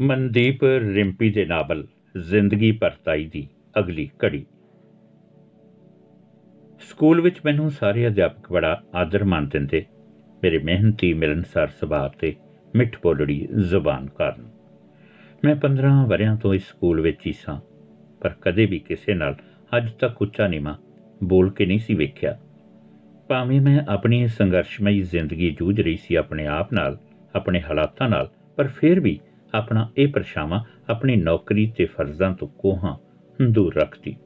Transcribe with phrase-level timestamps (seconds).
[0.00, 1.86] ਮਨਦੀਪ ਰਿੰਪੀ ਦੇ ਨਾਵਲ,
[2.18, 3.48] ਜ਼ਿੰਦਗੀ ਪਰਤਾਈ ਦੀ
[3.78, 4.44] ਅਗਲੀ ਕੜੀ
[6.80, 9.84] ਸਕੂਲ ਵਿੱਚ ਮੈਨੂੰ ਸਾਰੇ ਅਧਿਆਪਕ ਬੜਾ ਆਦਰ ਮਾਣ ਦਿੰਦੇ।
[10.42, 12.34] ਮੇਰੇ ਮਿਹਨਤੀ ਮਿਲਨਸਾਰ ਸੁਭਾਅ ਤੇ
[12.76, 14.48] ਮਿੱਠ ਬੋਲੜੀ ਜ਼ੁਬਾਨ ਕਾਰਨ।
[15.44, 17.60] ਮੈਂ 15 ਵਰਿਆਂ ਤੋਂ ਇਸ ਸਕੂਲ ਵਿੱਚ ਹੀ ਸਾਂ,
[18.20, 19.36] ਪਰ ਕਦੇ ਵੀ ਕਿਸੇ ਨਾਲ
[19.76, 20.74] ਅੱਜ ਤੱਕ ਉੱਚਾ ਨੀਵਾਂ
[21.24, 22.38] ਬੋਲ ਕੇ ਨਹੀਂ ਸੀ ਵੇਖਿਆ।
[23.28, 26.98] ਭਾਵੇਂ ਮੈਂ ਆਪਣੀ ਸੰਘਰਸ਼ਮਈ ਜ਼ਿੰਦਗੀ ਜੂਝ ਰਹੀ ਸੀ ਆਪਣੇ ਆਪ ਨਾਲ,
[27.34, 29.20] ਆਪਣੇ ਹਾਲਾਤਾਂ ਨਾਲ, ਪਰ ਫਿਰ ਵੀ
[29.56, 32.96] ਆਪਣਾ ਇਹ ਪਰਛਾਵਾਂ ਆਪਣੀ ਨੌਕਰੀ ਤੇ ਫਰਜ਼ਾਂ ਤੋਂ ਕੋਹਾਂ
[33.42, 34.16] ਦੂਰ ਰੱਖਦੀ।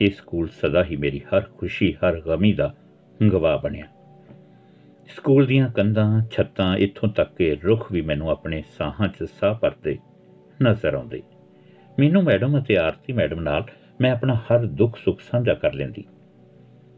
[0.00, 2.74] ਇਹ ਸਕੂਲ ਸਦਾ ਹੀ ਮੇਰੀ ਹਰ ਖੁਸ਼ੀ, ਹਰ ਗਮੀ ਦਾ
[3.32, 3.86] ਗਵਾਹ ਬਣਿਆ।
[5.16, 9.98] ਸਕੂਲ ਦੀਆਂ ਕੰਧਾਂ, ਛੱਤਾਂ, ਇੱਥੋਂ ਤੱਕ ਕਿ ਰੁੱਖ ਵੀ ਮੈਨੂੰ ਆਪਣੇ ਸਾਹਾਂ 'ਚ ਸਾਹ ਭਰਦੇ
[10.62, 11.22] ਨਜ਼ਰ ਆਉਂਦੇ।
[11.98, 13.64] ਮੈਨੂੰ ਮੈਡਮ ਅਤੇ ਆਰਤੀ ਮੈਡਮ ਨਾਲ
[14.00, 16.04] ਮੈਂ ਆਪਣਾ ਹਰ ਦੁੱਖ, ਸੁੱਖ ਸਾਂਝਾ ਕਰ ਲੈਂਦੀ।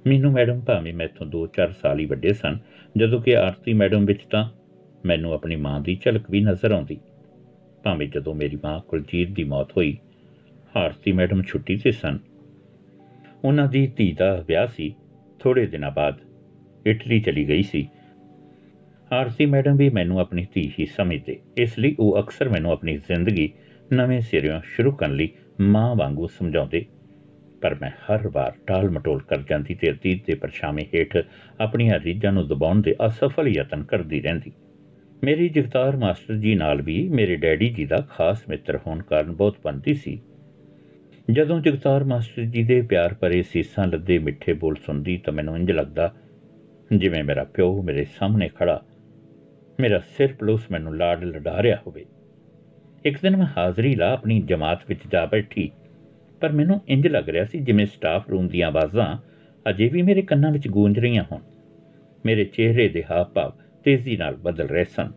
[0.06, 2.58] ਮੈਨੂੰ ਮੈਡਮ ਭਾਵੇਂ ਮੈਥੋਂ 2-4 ਸਾਲ ਹੀ ਵੱਡੇ ਸਨ,
[2.96, 4.48] ਜਦੋਂ ਕਿ ਆਰਤੀ ਮੈਡਮ ਵਿੱਚ ਤਾਂ
[5.06, 6.98] ਮੈਨੂੰ ਆਪਣੀ ਮਾਂ ਦੀ ਝਲਕ ਵੀ ਨਜ਼ਰ ਆਉਂਦੀ।
[7.84, 9.98] ਭਾਵੇਂ ਜਦੋਂ ਮੇਰੀ ਮਾਂ ਕੁਲਜੀਤ ਦੀ ਮੌਤ ਹੋਈ
[10.76, 12.18] ਆਰਤੀ ਮੈਡਮ ਛੁੱਟੀ ਤੇ ਸਨ।
[13.44, 14.94] ਉਹਨਾਂ ਦੀ ਧੀ ਦਾ ਵਿਆਹ ਸੀ
[15.38, 16.18] ਥੋੜੇ ਦਿਨਾਂ ਬਾਅਦ।
[16.86, 17.88] ਇਟਲੀ ਚਲੀ ਗਈ ਸੀ।
[19.12, 23.52] ਆਰਤੀ ਮੈਡਮ ਵੀ ਮੈਨੂੰ ਆਪਣੀ ਧੀ ਹੀ ਸਮਝਦੇ, ਇਸ ਲਈ ਉਹ ਅਕਸਰ ਮੈਨੂੰ ਆਪਣੀ ਜ਼ਿੰਦਗੀ
[23.92, 25.28] ਨਵੇਂ ਸਿਰਿਓਂ ਸ਼ੁਰੂ ਕਰਨ ਲਈ
[25.60, 26.86] ਮਾਂ ਵਾਂਗੂ ਸਮਝਾਉਂਦੇ।
[27.60, 31.16] ਪਰ ਮੈਂ ਹਰ ਵਾਰ ਟਾਲ ਮਟੋਲ ਕਰ ਜਾਂਦੀ ਤੇ ਅਤੀਤ ਦੇ ਪਰਛਾਵੇਂ ਹੇਠ
[31.60, 34.52] ਆਪਣੀਆਂ ਰੀਝਾਂ ਨੂੰ ਦਬਾਉਣ ਦੇ ਅਸਫਲ ਯਤਨ ਕਰਦੀ ਰਹਿੰਦੀ।
[35.24, 39.56] ਮੇਰੀ ਜਗਤਾਰ ਮਾਸਟਰ ਜੀ ਨਾਲ ਵੀ ਮੇਰੇ ਡੈਡੀ ਜੀ ਦਾ ਖਾਸ ਮਿੱਤਰ ਹੋਣ ਕਾਰਨ ਬਹੁਤ
[39.64, 40.18] ਬੰਦੀ ਸੀ।
[41.30, 45.70] ਜਦੋਂ ਜਗਤਾਰ ਮਾਸਟਰ ਜੀ ਦੇ ਪਿਆਰ ਭਰੇ ਸੀਸਾਂ ਲੱਦੇ ਮਿੱਠੇ ਬੋਲ ਸੁਣਦੀ ਤਾਂ ਮੈਨੂੰ ਇੰਜ
[45.70, 46.12] ਲੱਗਦਾ,
[46.90, 48.80] ਜਿਵੇਂ ਮੇਰਾ ਪਿਓ ਮੇਰੇ ਸਾਹਮਣੇ ਖੜਾ,
[49.78, 52.04] ਮੇਰਾ ਸਿਰ ਪਲੂਸ ਮੈਨੂੰ ਲਾੜ ਲਡਾ ਰਿਹਾ ਹੋਵੇ।
[53.04, 55.70] ਇੱਕ ਦਿਨ ਮੈਂ ਹਾਜ਼ਰੀ ਲਾ ਆਪਣੀ ਜਮਾਤ ਵਿੱਚ ਜਾ ਬੈਠੀ,
[56.40, 59.16] ਪਰ ਮੈਨੂੰ ਇੰਜ ਲੱਗ ਰਿਹਾ ਸੀ ਜਿਵੇਂ ਸਟਾਫ ਰੂਮ ਦੀਆਂ ਆਵਾਜ਼ਾਂ
[59.66, 61.40] ਅਜੇ ਵੀ ਮੇਰੇ ਕੰਨਾਂ ਵਿੱਚ ਗੂੰਜ ਰਹੀਆਂ ਹੋਣ,
[62.26, 63.52] ਮੇਰੇ ਚਿਹਰੇ ਦੇ ਹਾਵ ਭਾਵ
[63.84, 65.12] ਤੇਜ਼ੀ ਨਾਲ ਬਦਲ ਰਹੇ ਸਨ।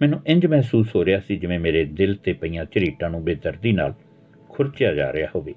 [0.00, 3.94] ਮੈਨੂੰ ਇੰਜ ਮਹਿਸੂਸ ਹੋ ਰਿਹਾ ਸੀ ਜਿਵੇਂ ਮੇਰੇ ਦਿਲ ਤੇ ਪਈਆਂ ਝਰੀਟਾਂ ਨੂੰ ਬੇਦਰਦੀ ਨਾਲ
[4.50, 5.54] ਖੁਰਚਿਆ ਜਾ ਰਿਹਾ ਹੋਵੇ।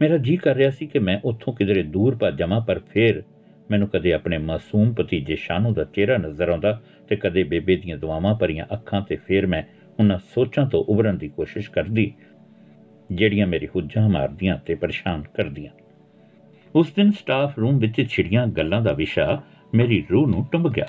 [0.00, 3.22] ਮੇਰਾ ਜੀ ਕਰ ਰਿਹਾ ਸੀ ਕਿ ਮੈਂ ਉੱਥੋਂ ਕਿਧਰੇ ਦੂਰ ਭੱਜ ਜਾਵਾਂ, ਪਰ ਫੇਰ
[3.70, 8.34] ਮੈਨੂੰ ਕਦੇ ਆਪਣੇ ਮਾਸੂਮ ਭਤੀਜੇ ਸ਼ਾਨੂ ਦਾ ਚਿਹਰਾ ਨਜ਼ਰ ਆਉਂਦਾ ਤੇ ਕਦੇ ਬੇਬੇ ਦੀਆਂ ਦੁਆਵਾਂ
[8.34, 9.62] ਭਰੀਆਂ ਅੱਖਾਂ ਤੇ ਫੇਰ ਮੈਂ
[9.98, 12.12] ਉਹਨਾਂ ਸੋਚਾਂ ਤੋਂ ਉਭਰਨ ਦੀ ਕੋਸ਼ਿਸ਼ ਕਰਦੀ,
[13.12, 15.70] ਜਿਹੜੀਆਂ ਮੇਰੀ ਹੁੱਜਾਂ ਮਾਰਦੀਆਂ ਤੇ ਪਰੇਸ਼ਾਨ ਕਰਦੀਆਂ।
[16.74, 19.42] ਉਸ ਦਿਨ ਸਟਾਫ ਰੂਮ ਵਿੱਚ ਛਿੜੀਆਂ ਗੱਲਾਂ ਦਾ ਵਿਸ਼ਾ
[19.74, 20.86] ਮੇਰੀ ਰੂਹ ਨੂੰ ਟੁੰਬ ਗਿਆ।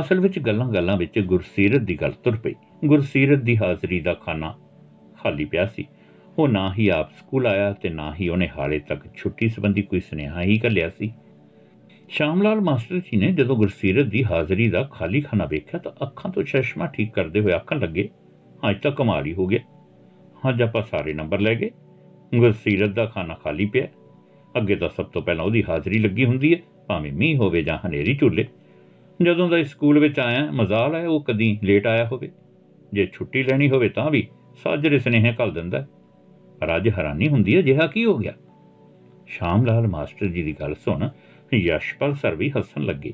[0.00, 4.54] ਅਸਲ ਵਿੱਚ ਗੱਲਾਂ-ਗੱਲਾਂ ਵਿੱਚ ਗੁਰਸੀਰਤ ਦੀ ਗੱਲ ਤੁਰ ਪਈ। ਗੁਰਸੀਰਤ ਦੀ ਹਾਜ਼ਰੀ ਦਾ ਖਾਨਾ
[5.18, 5.86] ਖਾਲੀ ਪਿਆ ਸੀ।
[6.38, 10.00] ਉਹ ਨਾ ਹੀ ਆਪ ਸਕੂਲ ਆਇਆ ਤੇ ਨਾ ਹੀ ਉਹਨੇ ਹਾਲੇ ਤੱਕ ਛੁੱਟੀ ਸੰਬੰਧੀ ਕੋਈ
[10.00, 11.12] ਸੁਨੇਹਾ ਹੀ ਕੱਲਿਆ ਸੀ।
[12.08, 16.42] ਸ਼ਾਮਲਾਲ ਮਾਸਟਰ ਜੀ ਨੇ ਜਦੋਂ ਗੁਰਸੀਰਤ ਦੀ ਹਾਜ਼ਰੀ ਦਾ ਖਾਲੀ ਖਾਨਾ ਵੇਖਿਆ ਤਾਂ ਅੱਖਾਂ ਤੋਂ
[16.42, 18.08] ਚਸ਼ਮਾ ਠੀਕ ਕਰਦੇ ਹੋਏ ਆਖਣ ਲੱਗੇ,
[18.70, 19.60] ਅੱਜ ਤਾਂ ਕਮਾਲ ਹੀ ਹੋ ਗਿਆ।
[20.48, 21.70] ਅੱਜ ਆਪਾਂ ਸਾਰੇ ਨੰਬਰ ਲੈ ਗਏ।
[22.34, 23.88] ਗੁਰਸੀਰਤ ਦਾ ਖਾਨਾ ਖਾਲੀ ਪਿਆ।
[24.56, 28.16] ਅੱਗੇ ਤਾਂ ਸਭ ਤੋਂ ਪਹਿਲਾਂ ਉਹਦੀ ਹਾਜ਼ਰੀ ਲੱਗੀ ਹੁੰਦੀ ਹੈ, ਭਾਵੇਂ ਮੀਂਹ ਹੋਵੇ ਜਾਂ ਹਨੇਰੀ
[28.16, 28.48] ਝੁੱਲੇ।
[29.22, 32.30] ਜਦੋਂ ਦਾ ਸਕੂਲ ਵਿੱਚ ਆਇਆ, ਮਜ਼ਾਲ ਹੈ, ਉਹ ਕਦੀ ਲੇਟ ਆਇਆ ਹੋਵੇ।
[32.92, 34.28] ਜੇ ਛੁੱਟੀ ਲੈਣੀ ਹੋਵੇ ਤਾਂ ਵੀ
[34.62, 35.86] ਸਾਜਰੇ ਸਨੇਹ ਕੱਲ ਦਿੰਦਾ
[36.60, 38.32] ਪਰ ਅੱਜ ਹੈਰਾਨੀ ਹੁੰਦੀ ਹੈ ਜਿਹਾ ਕੀ ਹੋ ਗਿਆ?
[39.26, 41.08] ਸ਼ਾਮ ਲਾਲ ਮਾਸਟਰ ਜੀ ਦੀ ਗੱਲ ਸੁਣ
[41.54, 43.12] ਯਸ਼ਪਾਲ ਸਰ ਵੀ ਹੱਸਣ ਲੱਗੇ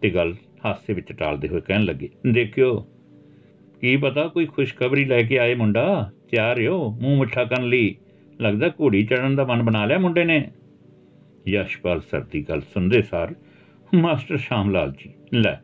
[0.00, 2.86] ਤੇ ਗੱਲ ਹਾਸੇ ਵਿੱਚ ਟਾਲਦੇ ਹੋਏ ਕਹਿਣ ਲੱਗੇ, ਦੇਖਿਓ,
[3.80, 6.10] ਕੀ ਪਤਾ ਕੋਈ ਖੁਸ਼ਖਬਰੀ ਲੈ ਕੇ ਆਏ ਮੁੰਡਾ?
[6.30, 7.96] ਤਿਆਰ ਹੋ ਮੂੰਹ ਮਿੱਠਾ ਕਰਨ ਲਈ।
[8.40, 10.50] ਲੱਗਦਾ ਘੋੜੀ ਚੜਨ ਦਾ ਮਨ ਬਣਾ ਲਿਆ ਮੁੰਡੇ ਨੇ।
[11.48, 13.34] ਯਸ਼ਪਾਲ ਸਰ ਦੀ ਗੱਲ ਸੁਣਦੇ ਸਾਰ
[13.94, 15.56] ਮਾਸਟਰ ਸ਼ਾਮ ਲਾਲ ਜੀ, ਲੈ,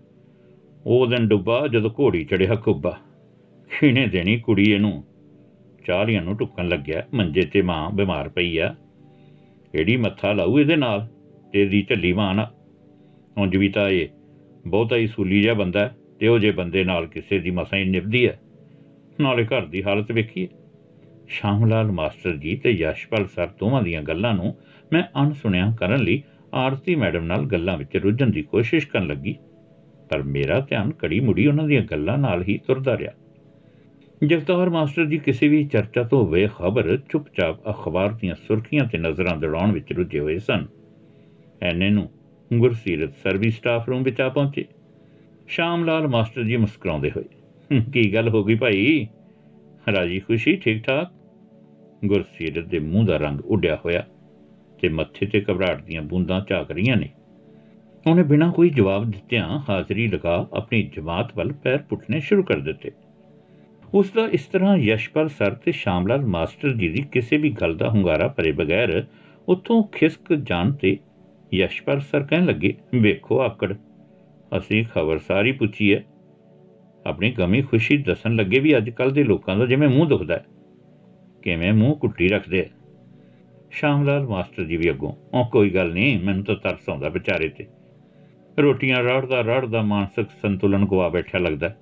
[0.86, 3.00] ਉਹ ਦਿਨ ਡੁੱਬਾ ਜਦੋਂ ਘੋੜੀ ਚੜਿਆ ਕੁੱਬਾ
[3.70, 5.04] ਖੀਨੇ ਦੇਣੀ ਕੁੜੀ ਇਹਨੂੰ।
[5.86, 8.74] ਚਾਲੀਆਂ ਨੂੰ ਟੁੱਕਣ ਲੱਗਿਆ, ਮੰਜੇ ਤੇ ਮਾਂ ਬਿਮਾਰ ਪਈ ਆ।
[9.72, 11.06] ਕਿਹੜੀ ਮੱਥਾ ਲਾਊ ਇਹਦੇ ਨਾਲ,
[11.52, 12.50] ਤੇਰੀ ਝੱਲੀ ਮਾਂ ਨਾ।
[13.38, 14.08] ਉਂਝ ਵੀ ਤਾਂ ਇਹ
[14.66, 18.28] ਬਹੁਤਾ ਹੀ ਸੂਲੀ ਜਿਹਾ ਬੰਦਾ ਤੇ ਉਹ ਜੇ ਬੰਦੇ ਨਾਲ ਕਿਸੇ ਦੀ ਮਸਾਂ ਹੀ ਨਿਭਦੀ
[18.28, 18.40] ਹੈ।
[19.20, 20.48] ਨਾਲੇ ਘਰ ਦੀ ਹਾਲਤ ਵੇਖੀਏ।
[21.28, 24.56] ਸ਼ਾਮ ਲਾਲ ਮਾਸਟਰ ਜੀ ਤੇ ਯਸ਼ਪਾਲ ਸਰ ਦੋਵਾਂ ਦੀਆਂ ਗੱਲਾਂ ਨੂੰ
[24.92, 26.22] ਮੈਂ ਅਣਸੁਣਿਆ ਕਰਨ ਲਈ
[26.54, 29.36] ਆਰਤੀ ਮੈਡਮ ਨਾਲ ਗੱਲਾਂ ਵਿੱਚ ਰੁੱਝਣ ਦੀ ਕੋਸ਼ਿਸ਼ ਕਰਨ ਲੱਗੀ,
[30.10, 33.12] ਪਰ ਮੇਰਾ ਧਿਆਨ ਕੜੀ ਮੁੜੀ ਉਹਨਾਂ ਦੀਆਂ ਗੱਲਾਂ ਨਾਲ ਹੀ ਤੁਰਦਾ ਰਿਹਾ।
[34.26, 39.72] ਜਗਤਾਰ ਮਾਸਟਰ ਜੀ ਕਿਸੇ ਵੀ ਚਰਚਾ ਤੋਂ ਬੇਖਬਰ ਚੁੱਪਚਾਪ ਅਖਬਾਰ ਦੀਆਂ ਸੁਰਖੀਆਂ ਤੇ ਨਜ਼ਰਾਂ ਦੜਾਉਣ
[39.72, 40.66] ਵਿੱਚ ਰੁੱਝੇ ਹੋਏ ਸਨ।
[41.62, 42.08] ਐਨੇ ਨੂੰ
[42.50, 44.64] ਗੁਰਸੀਰਤ ਸਰਵਿਸ ਸਟਾਫ ਰੂਮ ਵਿੱਚ ਆ ਪਹੁੰਚੇ।
[45.48, 49.06] ਸ਼ਾਮ ਲਾਲ ਮਾਸਟਰ ਜੀ ਮੁਸਕਰਾਉਂਦੇ ਹੋਏ ਕੀ ਗੱਲ ਹੋ ਗਈ ਭਾਈ?
[49.86, 51.12] ਰਾਜੀ ਖੁਸ਼ੀ ਠੀਕ ਠਾਕ
[52.06, 54.04] ਗੁਰਸੀਰਤ ਦੇ ਮੂੰਹ ਦਾ ਰੰਗ ਉੱਡਿਆ ਹੋਇਆ।
[54.80, 57.08] ਤੇ ਮੱਥੇ ਤੇ ਘਬਰਾਹਟ ਦੀਆਂ ਬੂੰਦਾਂ ਝਾਕ ਰਹੀਆਂ ਨੇ।
[58.06, 62.90] ਉਹਨੇ ਬਿਨਾਂ ਕੋਈ ਜਵਾਬ ਦਿੱਤਿਆਂ ਹਾਜ਼ਰੀ ਲਗਾ ਆਪਣੀ ਜਮਾਤ ਵੱਲ ਪੈਰ ਪੁੱਟਨੇ ਸ਼ੁਰੂ ਕਰ ਦਿੱਤੇ।
[63.94, 67.88] ਉਸ ਦਾ ਇਸ ਤਰ੍ਹਾਂ ਯਸ਼ਪਾਲ ਸਰ ਤੇ ਸ਼ਾਮਲਾਲ ਮਾਸਟਰ ਜੀ ਦੀ ਕਿਸੇ ਵੀ ਗੱਲ ਦਾ
[67.90, 69.04] ਹੁੰਗਾਰਾ ਭਰੇ ਬਗੈਰ
[69.48, 70.96] ਉੱਥੋਂ ਖਿਸਕ ਜਾਣ ਤੇ
[71.54, 73.74] ਯਸ਼ਪਾਲ ਸਰ ਕਹਿਣ ਲੱਗੇ, ਵੇਖੋ ਆਕੜ,
[74.58, 76.04] ਅਸੀਂ ਖਬਰ ਸਾਰੀ ਪੁੱਛੀ ਹੈ
[77.06, 80.44] ਆਪਣੀ ਗਮੀ ਖੁਸ਼ੀ ਦੱਸਣ ਲੱਗੇ ਵੀ ਅੱਜ ਕੱਲ ਦੇ ਲੋਕਾਂ ਦਾ ਜਿਵੇਂ ਮੂੰਹ ਦੁਖਦਾ ਹੈ
[81.42, 82.64] ਕਿਵੇਂ ਮੂੰਹ ਕੁੱਟੀ ਰੱਖਦੇ ਆ
[83.70, 87.66] ਸ਼ਾਮਲਾਲ ਮਾਸਟਰ ਜੀ ਵੀ ਅੱਗੋਂ ਉਹ ਕੋਈ ਗੱਲ ਨਹੀਂ, ਮੈਨੂੰ ਤਾਂ ਤਰਸ ਆਉਂਦਾ ਵਿਚਾਰੇ ਤੇ।
[88.58, 91.74] ਰੋਟੀਆਂ ਰੜਦਾ ਰੜਦਾ ਮਾਨਸਿਕ ਸੰਤੁਲਨ ਗਵਾ ਬੈਠਾ ਲੱਗਦਾ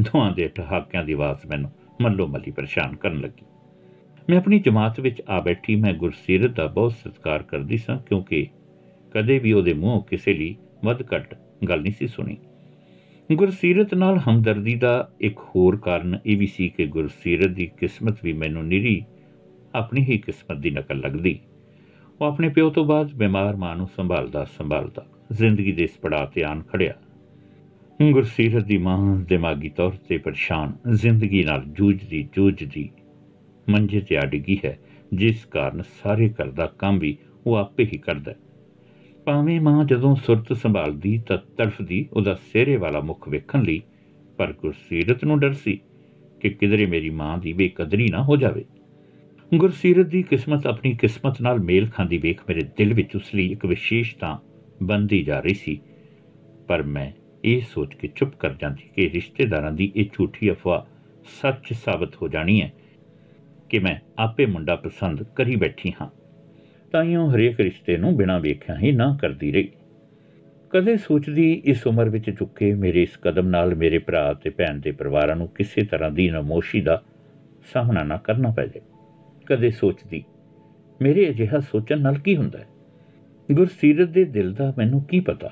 [0.00, 1.70] ਦੋਹਾਂ ਦੇ ਠਹਾਕਿਆਂ ਦੀ ਆਵਾਜ਼ ਮੈਨੂੰ
[2.02, 3.44] ਮੱਲੋ ਮੱਲੀ ਪਰੇਸ਼ਾਨ ਕਰਨ ਲੱਗੀ।
[4.30, 8.46] ਮੈਂ ਆਪਣੀ ਜਮਾਤ ਵਿੱਚ ਆ ਬੈਠੀ, ਮੈਂ ਗੁਰਸੀਰਤ ਦਾ ਬਹੁਤ ਸਤਿਕਾਰ ਕਰਦੀ ਸਾਂ, ਕਿਉਂਕਿ
[9.14, 11.34] ਕਦੇ ਵੀ ਉਹਦੇ ਮੂੰਹੋਂ ਕਿਸੇ ਲਈ ਵੱਧ ਘੱਟ
[11.68, 12.36] ਗੱਲ ਨਹੀਂ ਸੀ ਸੁਣੀ।
[13.32, 18.32] ਗੁਰਸੀਰਤ ਨਾਲ ਹਮਦਰਦੀ ਦਾ ਇੱਕ ਹੋਰ ਕਾਰਨ ਇਹ ਵੀ ਸੀ ਕਿ ਗੁਰਸੀਰਤ ਦੀ ਕਿਸਮਤ ਵੀ
[18.32, 19.04] ਮੈਨੂੰ ਨਿਰੀ
[19.74, 21.38] ਆਪਣੀ ਹੀ ਕਿਸਮਤ ਦੀ ਨਕਲ ਲੱਗਦੀ।
[22.20, 26.42] ਉਹ ਆਪਣੇ ਪਿਓ ਤੋਂ ਬਾਅਦ ਬਿਮਾਰ ਮਾਂ ਨੂੰ ਸੰਭਾਲਦਾ ਸੰਭਾਲਦਾ ਜ਼ਿੰਦਗੀ ਦੇ ਇਸ ਪੜਾਅ ਤੇ
[26.42, 26.94] ਆਣ ਖੜਿਆ।
[28.12, 32.90] ਗੁਰਸੀਰਤ ਦੀ ਮਾਂ ਦਿਮਾਗੀ ਤੌਰ ਤੇ ਪਰੇਸ਼ਾਨ, ਜ਼ਿੰਦਗੀ ਨਾਲ ਜੂਝਦੀ ਜੂਝਦੀ
[33.68, 34.78] ਮੰਜੇ ਤੇ ਆ ਡਿੱਗੀ ਹੈ,
[35.14, 37.16] ਜਿਸ ਕਾਰਨ ਸਾਰੇ ਘਰ ਦਾ ਕੰਮ ਵੀ
[37.46, 38.36] ਉਹ ਆਪੇ ਹੀ ਕਰਦਾ ਹੈ।
[39.24, 43.82] ਭਾਵੇਂ ਮਾਂ ਜਦੋਂ ਸੁਰਤ ਸੰਭਾਲਦੀ ਤਾਂ ਤੜਫਦੀ ਉਹਦਾ ਸਿਹਰੇ ਵਾਲਾ ਮੁਖ ਵੇਖਣ ਲਈ,
[44.36, 45.80] ਪਰ ਗੁਰਸੀਰਤ ਨੂੰ ਡਰ ਸੀ
[46.40, 48.64] ਕਿ ਕਿਧਰੇ ਮੇਰੀ ਮਾਂ ਦੀ ਬੇਕਦਰੀ ਨਾ ਹੋ ਜਾਵੇ।
[49.54, 53.66] ਗੁਰਸੀਰਤ ਦੀ ਕਿਸਮਤ ਆਪਣੀ ਕਿਸਮਤ ਨਾਲ ਮੇਲ ਖਾਂਦੀ ਵੇਖ ਮੇਰੇ ਦਿਲ ਵਿੱਚ ਉਸ ਲਈ ਇੱਕ
[53.66, 54.38] ਵਿਸ਼ੇਸ਼ਤਾ
[54.82, 55.80] ਬੰਦੀ ਜਾ ਰਹੀ ਸੀ।
[56.68, 57.12] ਪਰ ਮੈਂ
[57.44, 60.82] ਇਹ ਸੋਚ ਕੇ ਚੁੱਪ ਕਰ ਜਾਂਦੀ ਕਿ ਰਿਸ਼ਤੇਦਾਰਾਂ ਦੀ ਇਹ ਝੂਠੀ ਅਫਵਾਹ
[61.42, 62.72] ਸੱਚ ਸਾਬਤ ਹੋ ਜਾਣੀ ਹੈ
[63.68, 66.08] ਕਿ ਮੈਂ ਆਪੇ ਮੁੰਡਾ ਪਸੰਦ ਕਰੀ ਬੈਠੀ ਹਾਂ।
[66.92, 69.68] ਤਾਈਓ ਹਰੇਕ ਰਿਸ਼ਤੇ ਨੂੰ ਬਿਨਾਂ ਵੇਖਿਆ ਹੀ ਨਾ ਕਰਦੀ ਰਹੀ।
[70.70, 74.90] ਕਦੇ ਸੋਚਦੀ ਇਸ ਉਮਰ ਵਿੱਚ ਚੁੱਕੇ ਮੇਰੇ ਇਸ ਕਦਮ ਨਾਲ ਮੇਰੇ ਭਰਾ ਤੇ ਭੈਣ ਦੇ
[74.90, 77.02] ਪਰਿਵਾਰਾਂ ਨੂੰ ਕਿਸੇ ਤਰ੍ਹਾਂ ਦੀ ਨਮੋਸ਼ੀ ਦਾ
[77.72, 78.80] ਸਾਹਮਣਾ ਨਾ ਕਰਨਾ ਪੈ ਜਾਏ।
[79.48, 80.24] ਕਦੇ ਸੋਚਦੀ,
[81.02, 82.66] ਮੇਰੇ ਅਜਿਹਾ ਸੋਚਣ ਨਾਲ ਕੀ ਹੁੰਦਾ ਹੈ?
[83.52, 85.50] ਗੁਰਸੀਰਤ ਦੇ ਦਿਲ ਦਾ ਮੈਨੂੰ ਕੀ ਪਤਾ?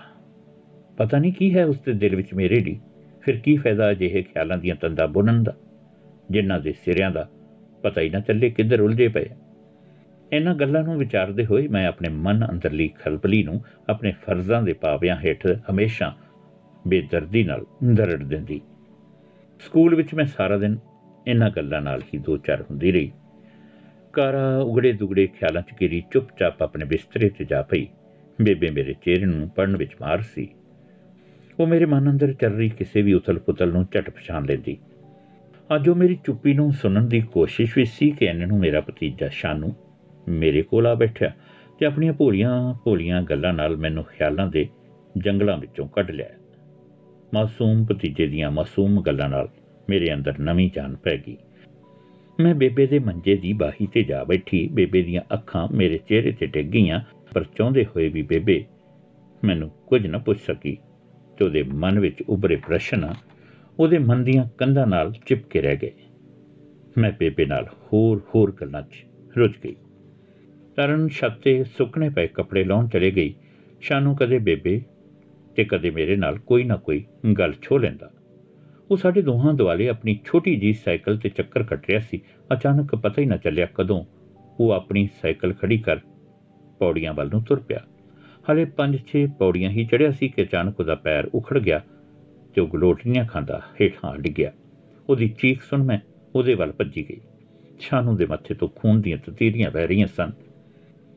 [0.97, 2.81] ਪਤਾ ਨਹੀਂ ਕੀ ਹੈ ਉਸ ਦੇ ਦਿਲ ਵਿੱਚ ਮੇਰੇ ਲਈ?
[3.23, 5.55] ਫਿਰ ਕੀ ਫਾਇਦਾ ਅਜਿਹੇ ਖਿਆਲਾਂ ਦੀਆਂ ਤੰਦਾਂ ਬੁਣਨ ਦਾ?
[6.31, 7.29] ਜਿਨ੍ਹਾਂ ਦੇ ਸਿਰਿਆਂ ਦਾ
[7.83, 9.27] ਪਤਾ ਹੀ ਨਾ ਚੱਲੇ ਕਿੱਧਰ ਉਲਝੇ ਪਏ
[10.33, 15.17] ਇਹਨਾਂ ਗੱਲਾਂ ਨੂੰ ਵਿਚਾਰਦੇ ਹੋਏ ਮੈਂ ਆਪਣੇ ਮਨ ਅੰਦਰਲੀ ਖਲਬਲੀ ਨੂੰ ਆਪਣੇ ਫਰਜ਼ਾਂ ਦੇ ਪਾਵਿਆਂ
[15.17, 16.17] ਹੇਠ ਹਮੇਸ਼ਾ
[16.87, 18.61] ਬੇਦਰਦੀ ਨਾਲ ਦਰੜ ਦਿੰਦੀ।
[19.67, 20.77] ਸਕੂਲ ਵਿੱਚ ਮੈਂ ਸਾਰਾ ਦਿਨ
[21.27, 23.13] ਇਹਨਾਂ ਗੱਲਾਂ ਨਾਲ ਹੀ ਦੋ ਚਾਰ ਹੁੰਦੀ ਰਹੀ।
[24.17, 27.89] ਕਾਰਾ ਉਗੜੇ ਦੁਗੜੇ ਖਿਆਲਾਂ 'ਚ ਘਿਰੀ, ਚੁੱਪਚਾਪ ਆਪਣੇ ਬਿਸਤਰੇ ਤੇ ਜਾ ਪਈ।
[28.43, 30.49] ਬੇਬੇ ਮੇਰੇ ਚਿਹਰੇ ਨੂੰ ਪੜਨ ਵਿੱਚ ਮਾਰ ਸੀ।
[31.61, 34.79] ਉਹ ਮੇਰੇ ਮਨ ਅੰਦਰ ਚੱਲ ਰਹੀ ਕਿਸੇ ਵੀ ਉਥਲ-ਪੁਥਲ ਨੂੰ ਝਟ ਪਛਾਣ ਲੈਂਦੀ।
[35.75, 39.29] ਅੱਜ ਉਹ ਮੇਰੀ ਚੁੱਪੀ ਨੂੰ ਸੁਣਨ ਦੀ ਕੋਸ਼ਿਸ਼ ਵਿੱਚ ਸੀ ਕਿ ਇਹਨਾਂ ਨੂੰ ਮੇਰਾ ਭਤੀਜਾ
[39.29, 39.73] ਸ਼ਾਨੂ
[40.29, 41.33] ਮੇਰੇ ਕੋਲ ਆ ਬੈਠਿਆ
[41.79, 44.69] ਤੇ ਆਪਣੀਆਂ ਭੋਲੀਆਂ ਭੋਲੀਆਂ ਗੱਲਾਂ ਨਾਲ ਮੈਨੂੰ ਖਿਆਲਾਂ ਦੇ
[45.19, 46.31] ਜੰਗਲਾਂ ਵਿੱਚੋਂ ਕੱਢ ਲਿਆ।
[47.35, 49.49] ਮਾਸੂਮ ਭਤੀਜੇ ਦੀਆਂ ਮਾਸੂਮ ਗੱਲਾਂ ਨਾਲ
[49.91, 51.37] ਮੇਰੇ ਅੰਦਰ ਨਵੀਂ ਜਾਨ ਪੈ ਗਈ।
[52.41, 56.47] ਮੈਂ ਬੇਬੇ ਦੇ ਮੰਜੇ ਦੀ ਬਾਹੀ ਤੇ ਜਾ ਬੈਠੀ, ਬੇਬੇ ਦੀਆਂ ਅੱਖਾਂ ਮੇਰੇ ਚਿਹਰੇ ਤੇ
[56.47, 57.01] ਡਿੱਗ ਗਈਆਂ,
[57.35, 58.65] ਪਰ ਚਾਹੁੰਦੇ ਹੋਏ ਵੀ ਬੇਬੇ
[59.45, 60.79] ਮੈਨੂੰ ਕੁਝ ਨਾ ਪੁੱਛ ਸਕੀ।
[61.39, 63.15] ਤੇ ਉਹਦੇ ਮਨ ਵਿੱਚ ਉਭਰੇ ਪ੍ਰਸ਼ਨ
[63.79, 65.93] ਉਹਦੇ ਮਨ ਦੀਆਂ ਕੰਧਾਂ ਨਾਲ ਚਿਪਕੇ ਰਹਿ ਗਏ।
[66.99, 69.05] ਮੈਂ ਬੇਬੇ ਨਾਲ ਹੋਰ ਹੋਰ ਗੱਲਾਂ 'ਚ
[69.39, 69.77] ਰੁੱਝ ਗਈ।
[70.77, 73.35] ਤਰਨ ਛੱਤੇ ਸੁੱਕਣੇ ਪਏ ਕੱਪੜੇ ਲਾਉਣ ਚਲੇ ਗਈ।
[73.81, 74.83] ਸ਼ਾਨੂ ਕਦੇ ਬੇਬੇ
[75.57, 77.05] ਤੇ ਕਦੇ ਮੇਰੇ ਨਾਲ ਕੋਈ ਨਾ ਕੋਈ
[77.39, 78.11] ਗੱਲ ਛੋ ਲੈਂਦਾ।
[78.91, 82.21] ਉਹ ਸਾਡੇ ਦੋਹਾਂ ਦੁਆਲੇ ਆਪਣੀ ਛੋਟੀ ਜੀ ਸਾਈਕਲ ਤੇ ਚੱਕਰ ਕੱਟ ਰਿਹਾ ਸੀ।
[82.53, 84.05] ਅਚਾਨਕ ਪਤਾ ਹੀ ਨਾ ਚੱਲਿਆ ਕਦੋਂ
[84.61, 85.97] ਉਹ ਆਪਣੀ ਸਾਈਕਲ ਖੜੀ ਕਰ
[86.79, 87.81] ਪੌੜੀਆਂ ਵੱਲ ਨੂੰ ਤੁਰ ਪਿਆ।
[88.51, 91.81] ਹਲੇ 5-6 ਪੌੜੀਆਂ ਹੀ ਚੜਿਆ ਸੀ ਕਿ ਅਚਾਨਕ ਉਹਦਾ ਪੈਰ ਉਖੜ ਗਿਆ
[92.55, 94.53] ਤੇ ਉਹ ਗਲੋਟੀਆਂ ਖਾਂਦਾ ਹੇਠਾਂ ਡਿੱਗਿਆ
[95.09, 95.99] ਉਹਦੀ ਚੀਖ ਸੁਣ ਮੈਂ
[96.35, 97.21] ਉਹਦੇ ਵੱਲ ਭੱਜੀ ਗਈ।
[97.81, 100.33] ਸ਼ਾਨੂ ਦੇ ਮੱਥੇ ਤੋਂ ਖੂਨ ਦੀਆਂ ਤਤੀਰੀਆਂ ਵਹਿ ਰਹੀਆਂ ਸਨ।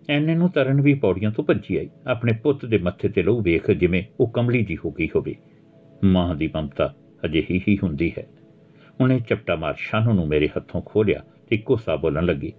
[0.09, 3.71] ਐਨੇ ਨੂੰ ਤਰਨ ਵੀ ਪੌੜੀਆਂ ਤੋਂ ਭੱਜੀ ਆਈ। ਆਪਣੇ ਪੁੱਤ ਦੇ ਮੱਥੇ ਤੇ ਲਹੂ ਵੇਖ
[3.71, 5.35] ਜਿਵੇਂ ਉਹ ਕਮਲੀ ਜੀ ਹੋ ਗਈ ਹੋਵੇ।
[6.03, 6.93] ਮਾਂ ਦੀ ਮਮਤਾ
[7.23, 8.25] ਅਜਿਹੀ ਹੀ ਹੁੰਦੀ ਹੈ।
[9.01, 12.51] ਉਹਨੇ ਚਪਟਾ ਮਾਰ ਸ਼ਾਨੂ ਨੂੰ ਮੇਰੇ ਹੱਥੋਂ ਖੋਲਿਆ ਤੇ ਇੱਕੋ ਸਾ ਬੋਲਣ ਲੱਗੀ,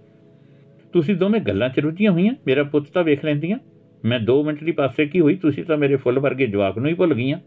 [0.93, 2.33] ਤੁਸੀਂ ਦੋਵੇਂ ਗੱਲਾਂ 'ਚ ਰੁੱਝੀਆਂ ਹੋਈਆਂ?
[2.47, 3.57] ਮੇਰਾ ਪੁੱਤ ਤਾਂ ਵੇਖ ਲੈਂਦੀਆਂ।
[4.03, 5.35] ਮੈਂ 2 ਮਿੰਟ ਦੀ ਪਾਸੇ ਕੀ ਹੋਈ?
[5.35, 7.39] ਤੁਸੀਂ ਤਾਂ ਮੇਰੇ ਫੁੱਲ ਵਰਗੇ ਜਵਾਕ ਨੂੰ ਹੀ ਭੁੱਲ ਗਈਆਂ।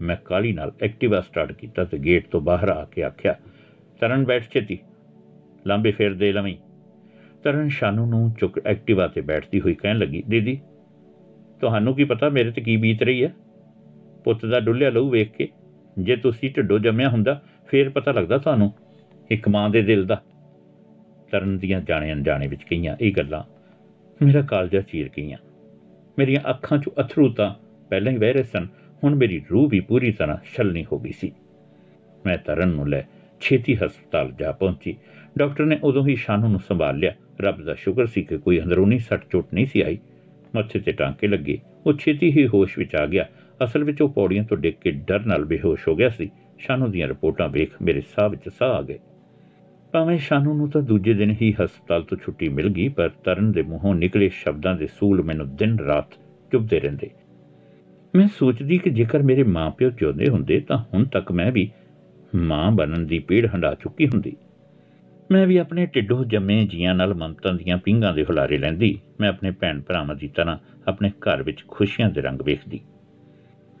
[0.00, 3.36] ਮੈਂ ਕਾਲੀ ਨਾਲ ਐਕਟਿਵਾ ਸਟਾਰਟ ਕੀਤਾ ਤੇ ਗੇਟ ਤੋਂ ਬਾਹਰ ਆ ਕੇ ਆਖਿਆ,
[4.00, 4.78] ਤਰਨ ਬੈਠ ਛੇਤੀ।
[5.66, 6.56] ਲਾਂਬੇ ਫੇਰ ਦੇ ਲਵੀਂ।
[7.44, 10.58] ਤਰਨ ਸ਼ਾਨੂ ਨੂੰ ਚੁੱਕ ਐਕਟਿਵਾ ਤੇ ਬੈਠਦੀ ਹੋਈ ਕਹਿਣ ਲੱਗੀ, ਦੀਦੀ,
[11.60, 13.32] ਤੁਹਾਨੂੰ ਕੀ ਪਤਾ ਮੇਰੇ ਤੇ ਕੀ ਬੀਤ ਰਹੀ ਹੈ?
[14.24, 15.48] ਪੁੱਤ ਦਾ ਡੁੱਲਿਆ ਲਹੂ ਵੇਖ ਕੇ
[15.98, 18.72] ਜੇ ਤੁਸੀਂ ਢਿੱਡੋ ਜੰਮਿਆ ਹੁੰਦਾ, ਫੇਰ ਪਤਾ ਲੱਗਦਾ ਤੁਹਾਨੂੰ।
[19.30, 20.22] ਇੱਕ ਮਾਂ ਦੇ ਦਿਲ ਦਾ।
[21.30, 23.42] ਤਰਨ ਦੀਆਂ ਜਾਣੇ ਅਣਜਾਣੇ ਵਿੱਚ ਕਈਆਂ ਇਹ ਗੱਲਾਂ,
[24.24, 25.38] ਮੇਰਾ ਕਾਲਜਾ ਚੀਰ ਗਈਆਂ।
[26.18, 27.54] ਮੇਰੀਆਂ ਅੱਖਾਂ 'ਚੋਂ ਅਥਰੂ ਤਾਂ
[27.90, 28.66] ਪਹਿਲਾਂ ਹੀ ਵਹਿ ਰਹੇ ਸਨ,
[29.04, 31.32] ਹੁਣ ਮੇਰੀ ਰੂਹ ਵੀ ਪੂਰੀ ਤਰ੍ਹਾਂ ਛਲਨੀ ਹੋ ਗਈ ਸੀ।
[32.26, 33.02] ਮੈਂ ਤਰਨ ਨੂੰ ਲੈ
[33.40, 34.96] ਛੇਤੀ ਹਸਪਤਾਲ ਜਾ ਪਹੁੰਚੀ।
[35.38, 38.98] ਡਾਕਟਰ ਨੇ ਉਦੋਂ ਹੀ ਸ਼ਾਨੂ ਨੂੰ ਸੰਭਾਲ ਲਿਆ। ਰੱਬ ਦਾ ਸ਼ੁਕਰ ਸੀ ਕਿ ਕੋਈ ਅੰਦਰੂਨੀ
[38.98, 39.98] ਸੱਟ ਚੋਟ ਨਹੀਂ ਸੀ ਆਈ।
[40.56, 43.26] ਮੱਥੇ ਤੇ ਟਾਂਕੇ ਲੱਗੇ। ਉਹ ਛੇਤੀ ਹੀ ਹੋਸ਼ ਵਿੱਚ ਆ ਗਿਆ।
[43.64, 47.08] ਅਸਲ ਵਿੱਚ ਉਹ ਪੌੜੀਆਂ ਤੋਂ ਡਿੱਗ ਕੇ ਡਰ ਨਾਲ ਬੇਹੋਸ਼ ਹੋ ਗਿਆ ਸੀ। ਸ਼ਾਨੂ ਦੀਆਂ
[47.08, 48.98] ਰਿਪੋਰਟਾਂ ਵੇਖ ਮੇਰੇ ਸਾਹ ਵਿੱਚ ਸਾਹ ਆ ਗਏ।
[49.92, 53.62] ਭਾਵੇਂ ਸ਼ਾਨੂ ਨੂੰ ਤਾਂ ਦੂਜੇ ਦਿਨ ਹੀ ਹਸਪਤਾਲ ਤੋਂ ਛੁੱਟੀ ਮਿਲ ਗਈ, ਪਰ ਤਰਨ ਦੇ
[53.62, 56.06] ਮੂੰਹੋਂ ਨਿਕਲੇ ਸ਼ਬਦਾਂ ਦੇ ਸੂਲ ਮੈਨੂੰ ਦਿਨ ਰਾਤ
[56.52, 57.10] ਚੁਭਦੇ ਰਹਿੰਦੇ।
[58.16, 61.70] ਮੈਂ ਸੋਚਦੀ ਕਿ ਜੇਕਰ ਮੇਰੇ ਮਾਪਿਓ ਜਿਉਂਦੇ ਹੁੰਦੇ ਤਾਂ ਹੁਣ ਤੱਕ ਮੈਂ ਵੀ
[62.34, 64.36] ਮਾਂ ਬਣਨ ਦੀ ਪੀੜ ਹੰਡਾ ਚੁੱਕੀ ਹੁੰਦੀ।
[65.30, 69.50] ਮੈਂ ਵੀ ਆਪਣੇ ਢਿੱਡੋਂ ਜੰਮੇ ਜੀਆਂ ਨਾਲ ਮਮਤਾ ਦੀਆਂ ਪਿੰਗਾਂ ਦੇ ਹੁਲਾਰੇ ਲੈਂਦੀ। ਮੈਂ ਆਪਣੇ
[69.50, 72.80] ਭੈਣ ਭਰਾਵਾਂ ਦੀ ਤਰ੍ਹਾਂ ਆਪਣੇ ਘਰ ਵਿੱਚ ਖੁਸ਼ੀਆਂ ਦੇ ਰੰਗ ਵੇਖਦੀ।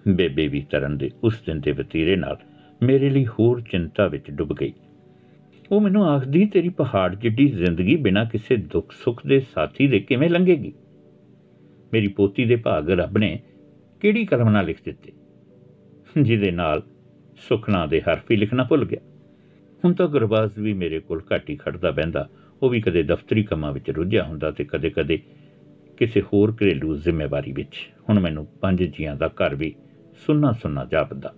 [0.08, 2.36] ਬੇਬੇ ਵੀ ਤਰਨ ਦੇ ਉਸ ਦਿਨ ਦੇ ਵਤੀਰੇ ਨਾਲ
[2.82, 4.72] ਮੇਰੇ ਲਈ ਹੋਰ ਚਿੰਤਾ ਵਿੱਚ ਡੁੱਬ ਗਈ।
[5.70, 10.30] ਉਹ ਮੈਨੂੰ ਆਖਦੀ, ਤੇਰੀ ਪਹਾੜ ਜਿੱਡੀ ਜ਼ਿੰਦਗੀ ਬਿਨਾਂ ਕਿਸੇ ਦੁੱਖ ਸੁੱਖ ਦੇ ਸਾਥੀ ਦੇ ਕਿਵੇਂ
[10.30, 10.72] ਲੰਘੇਗੀ?
[11.92, 13.40] ਮੇਰੀ ਪੋਤੀ ਦੇ ਭਾਗ ਰੱਬ ਨੇ
[14.00, 15.12] ਕਿਹੜੀ ਕਲਮ ਨਾਲ ਲਿਖ ਦਿੱਤੇ?
[16.22, 16.82] ਜਿਹਦੇ ਨਾਲ
[17.48, 19.00] ਸੁਖਨਾ ਦੇ ਹਰਫ ਹੀ ਲਿਖਣਾ ਭੁੱਲ ਗਿਆ।
[19.84, 22.28] ਹੁਣ ਤਾਂ ਗੁਰਬਾਜ਼ ਵੀ ਮੇਰੇ ਕੋਲ ਘੱਟ ਹੀ ਖੜਦਾ ਬਹਿੰਦਾ।
[22.62, 25.18] ਉਹ ਵੀ ਕਦੇ ਦਫ਼ਤਰੀ ਕੰਮਾਂ ਵਿੱਚ ਰੁੱਝਿਆ ਹੁੰਦਾ ਤੇ ਕਦੇ-ਕਦੇ
[25.96, 29.74] ਕਿਸੇ ਹੋਰ ਘਰੇਲੂ ਜ਼ਿੰਮੇਵਾਰੀ ਵਿੱਚ। ਹੁਣ ਮੈਨੂੰ ਪੰਜ ਜੀਆਂ ਦਾ ਘਰ ਵੀ
[30.26, 31.32] ਸੁੰਨਾ ਸੁੰਨਾ ਜਾਪਦਾ।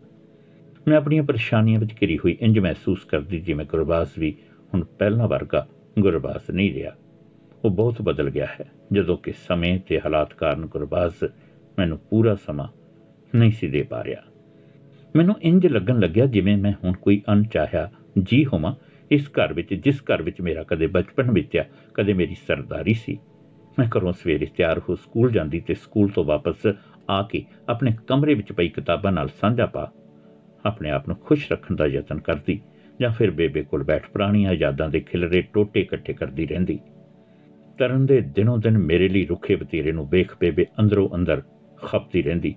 [0.89, 4.35] ਮੈਂ ਆਪਣੀਆਂ ਪਰੇਸ਼ਾਨੀਆਂ ਵਿੱਚ ਘਿਰੀ ਹੋਈ ਇੰਜ ਮਹਿਸੂਸ ਕਰਦੀ ਜਿਵੇਂ ਗੁਰਬਾਜ਼ ਵੀ
[4.75, 5.67] ਹੁਣ ਪਹਿਲਾਂ ਵਰਗਾ
[5.99, 6.93] ਗੁਰਬਾਜ਼ ਨਹੀਂ ਰਿਹਾ।
[7.65, 11.25] ਉਹ ਬਹੁਤ ਬਦਲ ਗਿਆ ਹੈ, ਜਦੋਂ ਕਿ ਸਮੇਂ ਤੇ ਹਾਲਾਤ ਕਾਰਨ ਗੁਰਬਾਜ਼
[11.79, 12.69] ਮੈਨੂੰ ਪੂਰਾ ਸਮਾਂ
[13.35, 14.23] ਨਹੀਂ ਸੀ ਦੇ ਪਾ ਰਿਹਾ।
[15.17, 17.91] ਮੈਨੂੰ ਇੰਜ ਲੱਗਣ ਲੱਗਿਆ ਜਿਵੇਂ ਮੈਂ ਹੁਣ ਕੋਈ ਅਣਚਾਹਿਆ
[18.23, 18.75] ਜੀ ਹੋਵਾਂ,
[19.11, 21.65] ਇਸ ਘਰ ਵਿੱਚ, ਜਿਸ ਘਰ ਵਿੱਚ ਮੇਰਾ ਕਦੇ ਬਚਪਨ ਬੀਤਿਆ,
[21.95, 23.19] ਕਦੇ ਮੇਰੀ ਸਰਦਾਰੀ ਸੀ।
[23.79, 26.67] ਮੈਂ ਘਰੋਂ ਸਵੇਰੇ ਤਿਆਰ ਹੋ ਸਕੂਲ ਜਾਂਦੀ ਤੇ ਸਕੂਲ ਤੋਂ ਵਾਪਸ
[27.11, 29.91] ਆ ਕੇ ਆਪਣੇ ਕਮਰੇ ਵਿੱਚ ਪਈ ਕਿਤਾਬਾਂ ਨਾਲ ਸਾਂਝਾ ਪਾ,
[30.65, 32.61] ਆਪਣੇ ਆਪ ਨੂੰ ਖੁਸ਼ ਰੱਖਣ ਦਾ ਯਤਨ ਕਰਦੀ
[33.01, 36.79] ਜਾਂ ਫਿਰ ਬੇਬੇ ਕੋਲ ਬੈਠ ਪੁਰਾਣੀਆਂ ਯਾਦਾਂ ਦੇ ਖਿਲਰੇ ਟੋਟੇ ਇਕੱਠੇ ਕਰਦੀ ਰਹਿੰਦੀ।
[37.79, 41.43] ਤਰਨ ਦੇ ਦਿਨੋਂ ਦਿਨ ਮੇਰੇ ਲਈ ਰੁੱਖੇ ਬਤੀਰੇ ਨੂੰ ਵੇਖ ਬੇਬੇ ਅੰਦਰੋਂ ਅੰਦਰ
[41.77, 42.55] ਖਪਦੀ ਰਹਿੰਦੀ,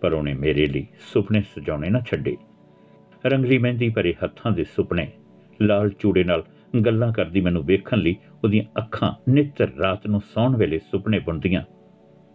[0.00, 2.36] ਪਰ ਉਹਨੇ ਮੇਰੇ ਲਈ ਸੁਪਨੇ ਸਜਾਉਣੇ ਨਾ ਛੱਡੇ।
[3.26, 5.10] ਰੰਗਲੀ ਮਹਿੰਦੀ ਭਰੇ ਹੱਥਾਂ ਦੇ ਸੁਪਨੇ,
[5.62, 6.44] ਲਾਲ ਚੂੜੇ ਨਾਲ
[6.86, 11.62] ਗੱਲਾਂ ਕਰਦੀ ਮੈਨੂੰ ਵੇਖਣ ਲਈ ਉਹਦੀਆਂ ਅੱਖਾਂ ਨਿੱਤ ਰਾਤ ਨੂੰ ਸੌਣ ਵੇਲੇ ਸੁਪਨੇ ਬੁਣਦੀਆਂ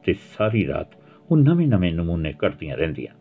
[0.04, 1.00] ਤੇ ਸਾਰੀ ਰਾਤ
[1.32, 3.16] ਉਹ ਨਵੇਂ-ਨਵੇਂ ਨਮੂਨੇ ਕਰਦੀਆਂ ਰਹਿੰਦੀਆਂ।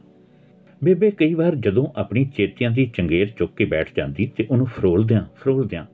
[0.85, 5.25] ਬੇਬੇ ਕਈ ਵਾਰ ਜਦੋਂ ਆਪਣੀ ਚੇਤਿਆਂ ਦੀ ਚੰਗੇਰ ਚੁੱਕ ਕੇ ਬੈਠ ਜਾਂਦੀ ਤੇ ਉਹਨੂੰ ਫਰੋਲਦਿਆਂ
[5.37, 5.87] ਫਰੋਲਦਿਆਂ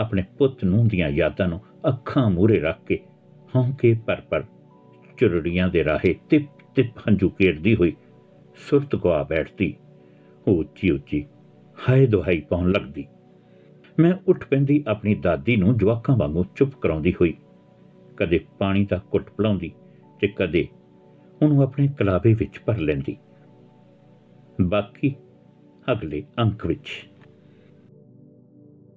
[0.00, 2.98] ਆਪਣੇ ਪੁੱਤ ਨੂੰ ਦੀਆਂ ਯਾਦਾਂ ਨੂੰ ਅੱਖਾਂ ਮੂਰੇ ਰੱਖ ਕੇ
[3.56, 4.44] ਹੌਂਕੇ ਪਰ ਪਰ
[5.18, 6.42] ਚੁਰੜੀਆਂ ਦੇ ਰਾਹੇ ਤਿਪ
[6.74, 7.96] ਤਿਪ ਹੰਝੂ ਕੇਰਦੀ ਹੋਈ
[8.70, 9.74] ਸੁਰਤ ਗਵਾ ਬੈਠਦੀ।
[10.48, 11.26] ਉਹ ਉੱਚੀ ਉੱਚੀ
[11.88, 13.06] ਹਾਏ ਦੁਹਾਈ ਪਾਉਣ ਲੱਗਦੀ।
[13.98, 17.34] ਮੈਂ ਉੱਠ ਪੈਂਦੀ ਆਪਣੀ ਦਾਦੀ ਨੂੰ ਜਵਾਕਾਂ ਵਾਂਗੂ ਚੁੱਪ ਕਰਾਉਂਦੀ ਹੋਈ।
[18.16, 19.72] ਕਦੇ ਪਾਣੀ ਦਾ ਘੁੱਟ ਪਿਲਾਉਂਦੀ
[20.20, 20.68] ਤੇ ਕਦੇ
[21.42, 23.16] ਉਹਨੂੰ ਆਪਣੇ ਕਲਾਵੇ ਵਿੱਚ ਭਰ ਲੈਂਦੀ।
[24.60, 25.14] ਬਾਕੀ
[25.92, 27.07] ਅਗਲੇ ਅੰਕ ਵਿੱਚ।